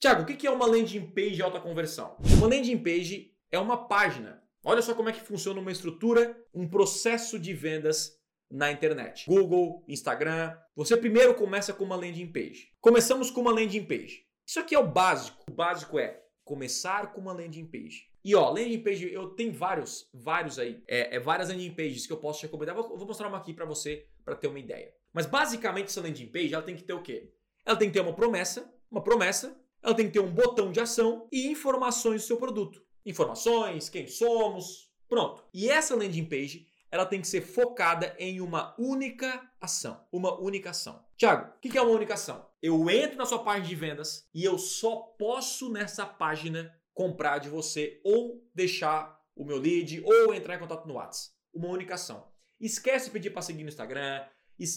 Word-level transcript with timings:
Tiago, 0.00 0.22
o 0.22 0.24
que 0.24 0.46
é 0.46 0.50
uma 0.50 0.64
landing 0.64 1.10
page 1.10 1.32
de 1.32 1.42
alta 1.42 1.60
conversão? 1.60 2.16
Uma 2.38 2.46
landing 2.46 2.78
page 2.78 3.34
é 3.52 3.58
uma 3.58 3.86
página. 3.86 4.42
Olha 4.64 4.80
só 4.80 4.94
como 4.94 5.10
é 5.10 5.12
que 5.12 5.20
funciona 5.20 5.60
uma 5.60 5.70
estrutura, 5.70 6.42
um 6.54 6.66
processo 6.66 7.38
de 7.38 7.52
vendas 7.52 8.18
na 8.50 8.72
internet. 8.72 9.26
Google, 9.28 9.84
Instagram. 9.86 10.56
Você 10.74 10.96
primeiro 10.96 11.34
começa 11.34 11.74
com 11.74 11.84
uma 11.84 11.96
landing 11.96 12.32
page. 12.32 12.70
Começamos 12.80 13.30
com 13.30 13.42
uma 13.42 13.52
landing 13.52 13.84
page. 13.84 14.24
Isso 14.46 14.58
aqui 14.58 14.74
é 14.74 14.78
o 14.78 14.86
básico. 14.86 15.44
O 15.50 15.52
básico 15.52 15.98
é 15.98 16.22
começar 16.44 17.12
com 17.12 17.20
uma 17.20 17.34
landing 17.34 17.66
page. 17.66 18.08
E 18.24 18.34
ó, 18.34 18.48
landing 18.48 18.82
page, 18.82 19.12
eu 19.12 19.28
tenho 19.28 19.52
vários, 19.52 20.08
vários 20.14 20.58
aí, 20.58 20.82
é, 20.88 21.16
é 21.16 21.20
várias 21.20 21.50
landing 21.50 21.74
pages 21.74 22.06
que 22.06 22.12
eu 22.14 22.16
posso 22.16 22.40
te 22.40 22.46
recomendar. 22.46 22.74
Vou, 22.74 22.96
vou 22.96 23.06
mostrar 23.06 23.28
uma 23.28 23.36
aqui 23.36 23.52
para 23.52 23.66
você 23.66 24.06
para 24.24 24.34
ter 24.34 24.46
uma 24.46 24.58
ideia. 24.58 24.94
Mas 25.12 25.26
basicamente 25.26 25.88
essa 25.88 26.00
landing 26.00 26.28
page, 26.28 26.54
ela 26.54 26.62
tem 26.62 26.74
que 26.74 26.84
ter 26.84 26.94
o 26.94 27.02
quê? 27.02 27.34
Ela 27.66 27.76
tem 27.76 27.88
que 27.88 27.92
ter 27.92 28.00
uma 28.00 28.14
promessa, 28.14 28.72
uma 28.90 29.04
promessa, 29.04 29.60
ela 29.82 29.94
tem 29.94 30.06
que 30.06 30.12
ter 30.12 30.20
um 30.20 30.30
botão 30.30 30.70
de 30.70 30.80
ação 30.80 31.28
e 31.32 31.48
informações 31.48 32.22
do 32.22 32.26
seu 32.26 32.36
produto. 32.36 32.82
Informações, 33.04 33.88
quem 33.88 34.06
somos, 34.06 34.90
pronto. 35.08 35.44
E 35.52 35.68
essa 35.68 35.96
landing 35.96 36.26
page, 36.26 36.66
ela 36.90 37.06
tem 37.06 37.20
que 37.20 37.28
ser 37.28 37.40
focada 37.40 38.14
em 38.18 38.40
uma 38.40 38.74
única 38.78 39.48
ação. 39.60 40.04
Uma 40.12 40.38
única 40.38 40.70
ação. 40.70 41.04
Tiago, 41.16 41.54
o 41.56 41.60
que 41.60 41.78
é 41.78 41.82
uma 41.82 41.92
única 41.92 42.14
ação? 42.14 42.46
Eu 42.60 42.90
entro 42.90 43.16
na 43.16 43.24
sua 43.24 43.42
página 43.42 43.66
de 43.66 43.74
vendas 43.74 44.28
e 44.34 44.44
eu 44.44 44.58
só 44.58 44.96
posso 44.96 45.70
nessa 45.70 46.04
página 46.04 46.74
comprar 46.92 47.38
de 47.38 47.48
você 47.48 48.00
ou 48.04 48.46
deixar 48.54 49.18
o 49.34 49.44
meu 49.44 49.56
lead 49.56 50.02
ou 50.04 50.34
entrar 50.34 50.56
em 50.56 50.58
contato 50.58 50.86
no 50.86 50.94
WhatsApp. 50.94 51.34
Uma 51.54 51.68
única 51.68 51.94
ação. 51.94 52.28
Esquece 52.60 53.10
pedir 53.10 53.30
para 53.30 53.40
seguir 53.40 53.62
no 53.62 53.70
Instagram, 53.70 54.22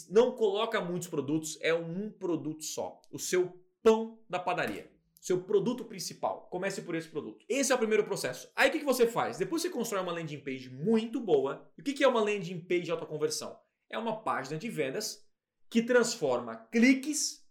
não 0.09 0.31
coloca 0.31 0.79
muitos 0.79 1.09
produtos, 1.09 1.57
é 1.59 1.73
um 1.73 2.09
produto 2.09 2.63
só. 2.63 3.01
O 3.11 3.19
seu 3.19 3.61
pão 3.81 4.17
da 4.29 4.39
padaria. 4.39 4.89
Seu 5.23 5.41
produto 5.41 5.85
principal. 5.85 6.49
Comece 6.51 6.81
por 6.81 6.95
esse 6.95 7.07
produto. 7.07 7.45
Esse 7.47 7.71
é 7.71 7.75
o 7.75 7.77
primeiro 7.77 8.03
processo. 8.03 8.51
Aí 8.53 8.67
o 8.67 8.71
que 8.73 8.83
você 8.83 9.07
faz? 9.07 9.37
Depois 9.37 9.61
você 9.61 9.69
constrói 9.69 10.01
uma 10.01 10.11
landing 10.11 10.41
page 10.41 10.69
muito 10.69 11.17
boa. 11.21 11.71
E 11.77 11.81
o 11.81 11.83
que 11.83 12.03
é 12.03 12.07
uma 12.09 12.19
landing 12.19 12.59
page 12.59 12.81
de 12.81 12.91
autoconversão? 12.91 13.57
É 13.89 13.97
uma 13.97 14.21
página 14.21 14.59
de 14.59 14.69
vendas 14.69 15.25
que 15.69 15.81
transforma 15.81 16.67
cliques 16.69 17.41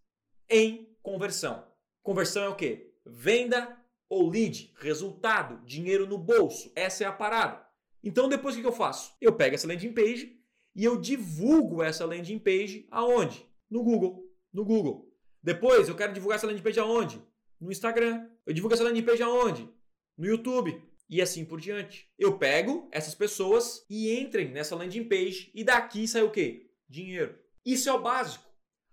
em 0.50 0.94
conversão. 1.02 1.66
Conversão 2.02 2.44
é 2.44 2.48
o 2.50 2.54
quê? 2.54 2.94
Venda 3.06 3.82
ou 4.06 4.28
lead, 4.28 4.74
resultado, 4.76 5.64
dinheiro 5.64 6.06
no 6.06 6.18
bolso. 6.18 6.70
Essa 6.76 7.04
é 7.04 7.06
a 7.06 7.12
parada. 7.12 7.66
Então 8.04 8.28
depois 8.28 8.54
o 8.54 8.60
que 8.60 8.66
eu 8.66 8.72
faço? 8.72 9.16
Eu 9.18 9.34
pego 9.34 9.54
essa 9.54 9.66
landing 9.66 9.94
page 9.94 10.38
e 10.76 10.84
eu 10.84 11.00
divulgo 11.00 11.82
essa 11.82 12.04
landing 12.04 12.38
page 12.38 12.86
aonde? 12.90 13.48
No 13.70 13.82
Google. 13.82 14.30
No 14.52 14.62
Google. 14.62 15.10
Depois 15.42 15.88
eu 15.88 15.96
quero 15.96 16.12
divulgar 16.12 16.36
essa 16.36 16.46
landing 16.46 16.62
page 16.62 16.78
aonde? 16.78 17.31
No 17.62 17.70
Instagram. 17.70 18.28
Eu 18.44 18.52
divulgo 18.52 18.74
essa 18.74 18.82
landing 18.82 19.04
page 19.04 19.22
aonde? 19.22 19.70
No 20.18 20.26
YouTube. 20.26 20.82
E 21.08 21.22
assim 21.22 21.44
por 21.44 21.60
diante. 21.60 22.10
Eu 22.18 22.36
pego 22.36 22.88
essas 22.90 23.14
pessoas 23.14 23.86
e 23.88 24.18
entrem 24.18 24.50
nessa 24.50 24.74
landing 24.74 25.04
page 25.04 25.52
e 25.54 25.62
daqui 25.62 26.08
sai 26.08 26.22
o 26.22 26.30
quê? 26.32 26.72
Dinheiro. 26.88 27.38
Isso 27.64 27.88
é 27.88 27.92
o 27.92 28.02
básico. 28.02 28.44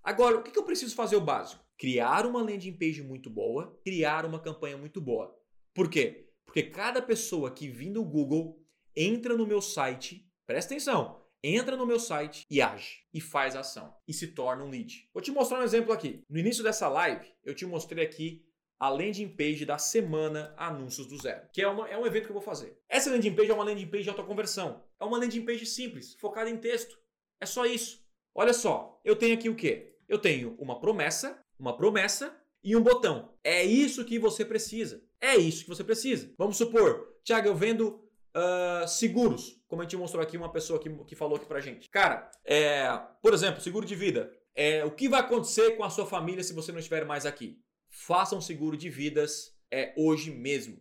Agora, 0.03 0.37
o 0.37 0.43
que 0.43 0.57
eu 0.57 0.63
preciso 0.63 0.95
fazer 0.95 1.15
o 1.15 1.21
básico? 1.21 1.65
Criar 1.79 2.27
uma 2.27 2.43
landing 2.43 2.73
page 2.73 3.01
muito 3.01 3.27
boa, 3.27 3.79
criar 3.83 4.23
uma 4.23 4.39
campanha 4.39 4.77
muito 4.77 5.01
boa. 5.01 5.35
Por 5.73 5.89
quê? 5.89 6.29
Porque 6.45 6.61
cada 6.61 7.01
pessoa 7.01 7.49
que 7.49 7.69
vem 7.69 7.91
do 7.91 8.03
Google 8.03 8.63
entra 8.95 9.35
no 9.35 9.47
meu 9.47 9.63
site, 9.63 10.29
presta 10.45 10.75
atenção, 10.75 11.25
entra 11.43 11.75
no 11.75 11.87
meu 11.87 11.99
site 11.99 12.45
e 12.51 12.61
age 12.61 12.99
e 13.13 13.19
faz 13.19 13.55
ação 13.55 13.95
e 14.07 14.13
se 14.13 14.27
torna 14.27 14.63
um 14.63 14.69
lead. 14.69 15.09
Vou 15.11 15.23
te 15.23 15.31
mostrar 15.31 15.59
um 15.59 15.63
exemplo 15.63 15.91
aqui. 15.91 16.23
No 16.29 16.37
início 16.37 16.63
dessa 16.63 16.87
live, 16.87 17.25
eu 17.43 17.55
te 17.55 17.65
mostrei 17.65 18.05
aqui 18.05 18.45
a 18.79 18.89
landing 18.89 19.27
page 19.27 19.65
da 19.65 19.77
semana 19.77 20.53
Anúncios 20.57 21.05
do 21.05 21.21
Zero, 21.21 21.41
que 21.51 21.61
é, 21.61 21.67
uma, 21.67 21.87
é 21.89 21.97
um 21.97 22.05
evento 22.05 22.25
que 22.25 22.29
eu 22.29 22.35
vou 22.35 22.41
fazer. 22.41 22.79
Essa 22.87 23.11
landing 23.11 23.35
page 23.35 23.51
é 23.51 23.53
uma 23.53 23.65
landing 23.65 23.87
page 23.87 24.03
de 24.03 24.09
autoconversão. 24.09 24.83
É 24.99 25.03
uma 25.03 25.17
landing 25.17 25.43
page 25.43 25.65
simples, 25.65 26.15
focada 26.15 26.49
em 26.49 26.57
texto. 26.57 26.97
É 27.41 27.45
só 27.45 27.65
isso. 27.65 28.01
Olha 28.33 28.53
só, 28.53 29.01
eu 29.03 29.15
tenho 29.15 29.33
aqui 29.35 29.49
o 29.49 29.55
quê? 29.55 29.97
Eu 30.07 30.17
tenho 30.17 30.55
uma 30.57 30.79
promessa, 30.79 31.37
uma 31.59 31.75
promessa 31.75 32.33
e 32.63 32.75
um 32.75 32.81
botão. 32.81 33.33
É 33.43 33.63
isso 33.63 34.05
que 34.05 34.17
você 34.17 34.45
precisa. 34.45 35.03
É 35.19 35.35
isso 35.35 35.63
que 35.63 35.69
você 35.69 35.83
precisa. 35.83 36.33
Vamos 36.37 36.55
supor, 36.55 37.17
Tiago, 37.23 37.49
eu 37.49 37.55
vendo 37.55 38.09
uh, 38.35 38.87
seguros, 38.87 39.61
como 39.67 39.81
a 39.81 39.85
gente 39.85 39.97
mostrou 39.97 40.23
aqui, 40.23 40.37
uma 40.37 40.51
pessoa 40.51 40.79
que, 40.79 40.89
que 41.05 41.15
falou 41.15 41.35
aqui 41.35 41.45
pra 41.45 41.59
gente. 41.59 41.89
Cara, 41.89 42.31
é, 42.45 42.87
por 43.21 43.33
exemplo, 43.33 43.61
seguro 43.61 43.85
de 43.85 43.95
vida. 43.95 44.31
É, 44.55 44.83
o 44.85 44.91
que 44.91 45.09
vai 45.09 45.19
acontecer 45.19 45.75
com 45.77 45.83
a 45.83 45.89
sua 45.89 46.05
família 46.05 46.43
se 46.43 46.53
você 46.53 46.71
não 46.71 46.79
estiver 46.79 47.05
mais 47.05 47.25
aqui? 47.25 47.61
Faça 47.89 48.35
um 48.35 48.41
seguro 48.41 48.77
de 48.77 48.89
vidas 48.89 49.57
é, 49.71 49.93
hoje 49.97 50.31
mesmo, 50.31 50.79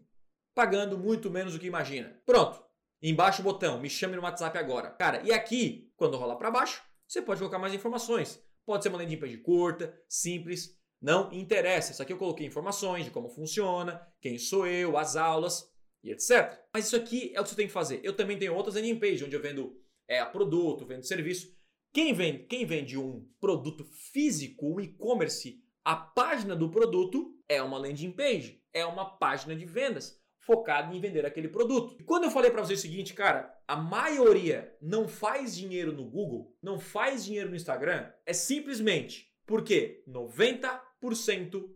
pagando 0.54 0.98
muito 0.98 1.30
menos 1.30 1.52
do 1.52 1.58
que 1.58 1.66
imagina. 1.66 2.20
Pronto. 2.24 2.62
Embaixo 3.00 3.42
o 3.42 3.44
botão, 3.44 3.80
me 3.80 3.88
chame 3.88 4.16
no 4.16 4.22
WhatsApp 4.22 4.58
agora. 4.58 4.90
Cara, 4.90 5.22
e 5.24 5.32
aqui, 5.32 5.92
quando 5.96 6.16
rolar 6.16 6.36
para 6.36 6.50
baixo, 6.50 6.82
você 7.06 7.22
pode 7.22 7.38
colocar 7.38 7.58
mais 7.58 7.72
informações. 7.72 8.42
Pode 8.66 8.82
ser 8.82 8.88
uma 8.88 8.98
landing 8.98 9.16
page 9.16 9.38
curta, 9.38 9.96
simples, 10.08 10.76
não 11.00 11.32
interessa. 11.32 11.92
Isso 11.92 12.02
aqui 12.02 12.12
eu 12.12 12.18
coloquei 12.18 12.46
informações 12.46 13.04
de 13.04 13.10
como 13.10 13.28
funciona, 13.28 14.04
quem 14.20 14.36
sou 14.36 14.66
eu, 14.66 14.98
as 14.98 15.16
aulas 15.16 15.72
e 16.02 16.10
etc. 16.10 16.58
Mas 16.74 16.86
isso 16.86 16.96
aqui 16.96 17.32
é 17.34 17.40
o 17.40 17.44
que 17.44 17.50
você 17.50 17.56
tem 17.56 17.66
que 17.66 17.72
fazer. 17.72 18.00
Eu 18.02 18.14
também 18.14 18.38
tenho 18.38 18.54
outras 18.54 18.74
landing 18.74 18.98
pages 18.98 19.22
onde 19.22 19.36
eu 19.36 19.40
vendo 19.40 19.80
é, 20.08 20.24
produto, 20.24 20.86
vendo 20.86 21.06
serviço. 21.06 21.56
Quem 21.92 22.12
vende, 22.12 22.44
quem 22.44 22.66
vende 22.66 22.98
um 22.98 23.26
produto 23.40 23.84
físico, 24.12 24.74
um 24.74 24.80
e-commerce, 24.80 25.62
a 25.88 25.96
página 25.96 26.54
do 26.54 26.68
produto 26.68 27.34
é 27.48 27.62
uma 27.62 27.78
landing 27.78 28.12
page, 28.12 28.62
é 28.74 28.84
uma 28.84 29.06
página 29.06 29.56
de 29.56 29.64
vendas 29.64 30.22
focada 30.38 30.94
em 30.94 31.00
vender 31.00 31.24
aquele 31.24 31.48
produto. 31.48 31.96
E 31.98 32.04
quando 32.04 32.24
eu 32.24 32.30
falei 32.30 32.50
para 32.50 32.62
você 32.62 32.74
o 32.74 32.76
seguinte, 32.76 33.14
cara, 33.14 33.58
a 33.66 33.74
maioria 33.74 34.76
não 34.82 35.08
faz 35.08 35.56
dinheiro 35.56 35.90
no 35.90 36.04
Google, 36.04 36.54
não 36.62 36.78
faz 36.78 37.24
dinheiro 37.24 37.48
no 37.48 37.56
Instagram, 37.56 38.12
é 38.26 38.34
simplesmente 38.34 39.32
porque 39.46 40.04
90% 40.06 41.70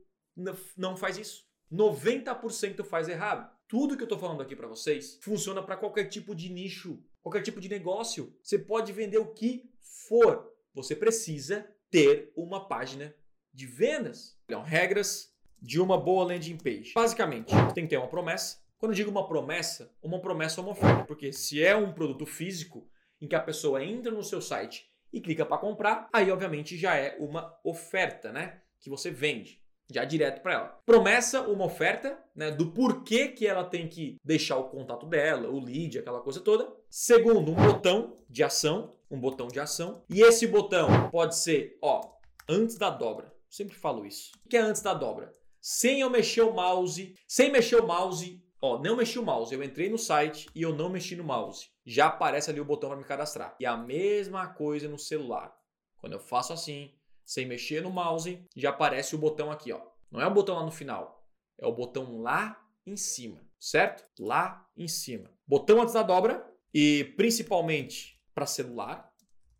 não 0.77 0.95
faz 0.95 1.17
isso. 1.17 1.47
90% 1.73 2.85
faz 2.85 3.09
errado. 3.09 3.51
Tudo 3.67 3.97
que 3.97 4.03
eu 4.03 4.05
estou 4.05 4.19
falando 4.19 4.43
aqui 4.43 4.55
para 4.55 4.69
vocês 4.69 5.19
funciona 5.23 5.63
para 5.63 5.79
qualquer 5.79 6.05
tipo 6.05 6.35
de 6.35 6.51
nicho, 6.51 7.03
qualquer 7.23 7.41
tipo 7.41 7.63
de 7.63 7.69
negócio. 7.71 8.39
Você 8.43 8.59
pode 8.59 8.93
vender 8.93 9.17
o 9.17 9.33
que 9.33 9.73
for. 10.07 10.53
Você 10.75 10.95
precisa 10.95 11.67
ter 11.91 12.31
uma 12.37 12.69
página 12.69 13.15
de 13.53 13.67
vendas. 13.67 14.37
Então, 14.45 14.63
regras 14.63 15.33
de 15.61 15.81
uma 15.81 15.99
boa 15.99 16.25
landing 16.25 16.57
page. 16.57 16.93
Basicamente, 16.95 17.53
tem 17.75 17.85
que 17.85 17.91
ter 17.91 17.97
uma 17.99 18.09
promessa. 18.09 18.59
Quando 18.79 18.93
eu 18.93 18.97
digo 18.97 19.11
uma 19.11 19.29
promessa, 19.29 19.93
uma 20.03 20.21
promessa 20.21 20.61
é 20.61 20.63
uma 20.63 20.73
oferta, 20.73 21.05
porque 21.05 21.33
se 21.33 21.63
é 21.63 21.77
um 21.77 21.93
produto 21.93 22.27
físico 22.27 22.89
em 23.21 23.29
que 23.29 23.37
a 23.37 23.41
pessoa 23.41 23.85
entra 23.85 24.11
no 24.11 24.25
seu 24.25 24.41
site 24.41 24.91
e 25.13 25.21
clica 25.21 25.47
para 25.47 25.59
comprar, 25.59 26.09
aí 26.13 26.33
obviamente 26.33 26.77
já 26.77 26.97
é 26.97 27.17
uma 27.21 27.57
oferta, 27.63 28.33
né, 28.33 28.61
que 28.81 28.91
você 28.91 29.11
vende 29.11 29.63
já 29.89 30.05
direto 30.05 30.41
para 30.43 30.55
ela. 30.55 30.81
Promessa, 30.85 31.43
uma 31.43 31.65
oferta, 31.65 32.19
né, 32.35 32.51
do 32.51 32.73
porquê 32.73 33.29
que 33.29 33.47
ela 33.47 33.65
tem 33.65 33.87
que 33.87 34.17
deixar 34.25 34.57
o 34.57 34.69
contato 34.69 35.07
dela, 35.07 35.49
o 35.49 35.61
lead, 35.61 35.99
aquela 35.99 36.21
coisa 36.21 36.41
toda. 36.41 36.73
Segundo, 36.91 37.53
um 37.53 37.55
botão 37.55 38.19
de 38.29 38.43
ação, 38.43 38.97
um 39.11 39.21
botão 39.21 39.47
de 39.49 39.61
ação. 39.61 40.03
E 40.09 40.23
esse 40.23 40.47
botão 40.47 41.11
pode 41.11 41.37
ser, 41.37 41.79
ó, 41.81 42.01
antes 42.49 42.77
da 42.77 42.91
dobra. 42.91 43.32
Sempre 43.53 43.77
falo 43.77 44.07
isso. 44.07 44.33
O 44.47 44.49
que 44.49 44.57
é 44.57 44.61
antes 44.61 44.81
da 44.81 44.95
dobra? 44.95 45.31
Sem 45.61 46.01
eu 46.01 46.09
mexer 46.09 46.41
o 46.41 46.55
mouse, 46.55 47.15
sem 47.29 47.53
mexer 47.53 47.77
o 47.77 47.87
mouse, 47.87 48.43
ó, 48.63 48.79
não 48.79 48.97
mexi 48.97 49.19
o 49.19 49.23
mouse, 49.23 49.55
eu 49.55 49.63
entrei 49.63 49.91
no 49.91 49.99
site 49.99 50.49
e 50.55 50.63
eu 50.63 50.75
não 50.75 50.89
mexi 50.89 51.15
no 51.15 51.23
mouse. 51.23 51.69
Já 51.85 52.07
aparece 52.07 52.49
ali 52.49 52.63
o 52.63 52.65
botão 52.65 52.89
para 52.89 52.99
me 52.99 53.05
cadastrar. 53.05 53.55
E 53.61 53.67
a 53.67 53.77
mesma 53.77 54.47
coisa 54.47 54.89
no 54.89 54.99
celular. 54.99 55.55
Quando 55.99 56.15
eu 56.15 56.19
faço 56.19 56.55
assim, 56.55 56.95
sem 57.27 57.45
mexer 57.45 57.83
no 57.83 57.91
mouse, 57.91 58.43
já 58.57 58.71
aparece 58.71 59.15
o 59.15 59.19
botão 59.19 59.53
aqui, 59.53 59.71
ó. 59.71 59.83
Não 60.11 60.23
é 60.23 60.27
o 60.27 60.33
botão 60.33 60.55
lá 60.55 60.65
no 60.65 60.73
final, 60.73 61.23
é 61.59 61.67
o 61.67 61.75
botão 61.75 62.23
lá 62.23 62.59
em 62.87 62.97
cima, 62.97 63.47
certo? 63.61 64.03
Lá 64.19 64.67
em 64.75 64.89
cima. 64.89 65.31
Botão 65.47 65.83
antes 65.83 65.93
da 65.93 66.03
dobra 66.03 66.43
e 66.73 67.05
principalmente 67.19 68.19
para 68.35 68.47
celular, 68.47 69.12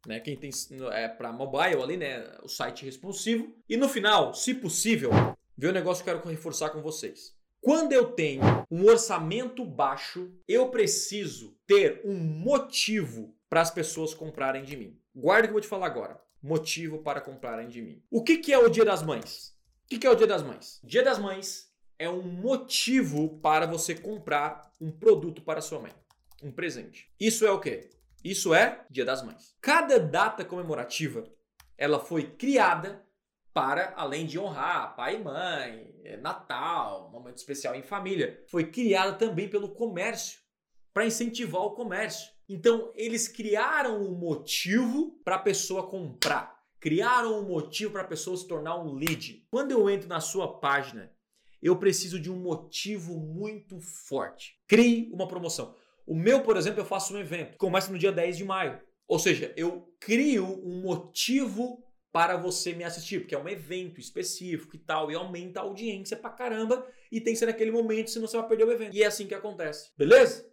né? 0.07 0.21
Quem 0.21 0.37
tem 0.37 0.51
é 0.93 1.09
para 1.09 1.33
mobile 1.33 1.83
ali, 1.83 1.97
né? 1.97 2.25
O 2.43 2.49
site 2.49 2.85
responsivo. 2.85 3.55
E 3.69 3.77
no 3.77 3.89
final, 3.89 4.35
se 4.35 4.55
possível, 4.55 5.11
ver 5.57 5.69
o 5.69 5.73
negócio 5.73 6.03
que 6.03 6.11
eu 6.11 6.19
quero 6.19 6.29
reforçar 6.29 6.71
com 6.71 6.81
vocês. 6.81 7.35
Quando 7.61 7.93
eu 7.93 8.13
tenho 8.13 8.43
um 8.71 8.85
orçamento 8.87 9.65
baixo, 9.65 10.33
eu 10.49 10.69
preciso 10.71 11.57
ter 11.67 12.01
um 12.05 12.19
motivo 12.19 13.37
para 13.49 13.61
as 13.61 13.71
pessoas 13.71 14.13
comprarem 14.15 14.65
de 14.65 14.77
mim. 14.77 14.99
Guarda 15.15 15.45
o 15.45 15.49
que 15.49 15.51
eu 15.51 15.55
vou 15.55 15.61
te 15.61 15.69
falar 15.69 15.87
agora 15.87 16.21
motivo 16.43 16.99
para 16.99 17.21
comprarem 17.21 17.69
de 17.69 17.81
mim. 17.81 18.03
O 18.11 18.23
que, 18.23 18.39
que 18.39 18.53
é 18.53 18.59
o 18.59 18.69
Dia 18.69 18.85
das 18.85 19.03
Mães? 19.03 19.55
O 19.85 19.89
que, 19.89 19.99
que 19.99 20.07
é 20.07 20.11
o 20.11 20.15
Dia 20.15 20.27
das 20.27 20.43
Mães? 20.43 20.81
Dia 20.83 21.05
das 21.05 21.19
Mães 21.19 21.71
é 21.99 22.11
um 22.11 22.23
motivo 22.23 23.39
para 23.39 23.67
você 23.67 23.95
comprar 23.95 24.73
um 24.81 24.91
produto 24.91 25.43
para 25.43 25.61
sua 25.61 25.79
mãe, 25.79 25.93
um 26.43 26.51
presente. 26.51 27.09
Isso 27.21 27.47
é 27.47 27.51
o 27.51 27.61
quê? 27.61 27.91
Isso 28.25 28.55
é 28.55 28.85
Dia 28.89 29.05
das 29.05 29.23
Mães. 29.23 29.57
Cada 29.61 29.99
data 29.99 30.45
comemorativa, 30.45 31.25
ela 31.77 31.99
foi 31.99 32.25
criada 32.25 33.05
para, 33.53 33.93
além 33.97 34.27
de 34.27 34.39
honrar 34.39 34.95
pai 34.95 35.17
e 35.17 35.23
mãe, 35.23 35.95
é, 36.05 36.17
Natal, 36.17 37.11
momento 37.11 37.37
especial 37.37 37.75
em 37.75 37.83
família, 37.83 38.43
foi 38.49 38.71
criada 38.71 39.13
também 39.15 39.49
pelo 39.49 39.69
comércio, 39.69 40.41
para 40.95 41.07
incentivar 41.07 41.63
o 41.63 41.73
comércio. 41.73 42.31
Então, 42.49 42.93
eles 42.95 43.27
criaram 43.27 44.01
um 44.01 44.15
motivo 44.15 45.21
para 45.25 45.37
a 45.37 45.41
pessoa 45.41 45.89
comprar, 45.89 46.57
criaram 46.79 47.41
um 47.41 47.49
motivo 47.49 47.93
para 47.93 48.03
a 48.03 48.07
pessoa 48.07 48.37
se 48.37 48.47
tornar 48.47 48.79
um 48.79 48.95
lead. 48.95 49.47
Quando 49.51 49.73
eu 49.73 49.91
entro 49.91 50.09
na 50.09 50.21
sua 50.21 50.61
página, 50.61 51.13
eu 51.61 51.77
preciso 51.77 52.21
de 52.21 52.31
um 52.31 52.37
motivo 52.37 53.19
muito 53.19 53.81
forte. 53.81 54.59
Crie 54.67 55.11
uma 55.13 55.29
promoção. 55.29 55.77
O 56.07 56.15
meu, 56.15 56.43
por 56.43 56.57
exemplo, 56.57 56.81
eu 56.81 56.85
faço 56.85 57.15
um 57.15 57.19
evento, 57.19 57.57
começa 57.57 57.91
no 57.91 57.99
dia 57.99 58.13
10 58.13 58.37
de 58.37 58.45
maio. 58.45 58.81
Ou 59.07 59.19
seja, 59.19 59.53
eu 59.57 59.93
crio 60.01 60.45
um 60.65 60.81
motivo 60.83 61.85
para 62.13 62.37
você 62.37 62.75
me 62.75 62.85
assistir, 62.85 63.21
porque 63.21 63.35
é 63.35 63.39
um 63.39 63.49
evento 63.49 63.99
específico 63.99 64.77
e 64.77 64.79
tal, 64.79 65.11
e 65.11 65.15
aumenta 65.15 65.61
a 65.61 65.63
audiência 65.63 66.17
pra 66.17 66.31
caramba, 66.31 66.87
e 67.11 67.21
tem 67.21 67.33
que 67.33 67.39
ser 67.39 67.47
naquele 67.47 67.71
momento, 67.71 68.11
senão 68.11 68.27
você 68.27 68.37
vai 68.37 68.47
perder 68.47 68.65
o 68.65 68.73
evento. 68.73 68.95
E 68.95 69.03
é 69.03 69.07
assim 69.07 69.27
que 69.27 69.35
acontece. 69.35 69.91
Beleza? 69.97 70.52